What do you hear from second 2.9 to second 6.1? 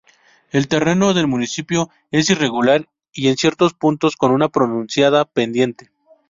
y en ciertos puntos con una pronunciada pendiente.